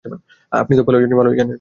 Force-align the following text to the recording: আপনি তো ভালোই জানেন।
আপনি 0.51 0.73
তো 0.77 0.83
ভালোই 1.15 1.35
জানেন। 1.35 1.49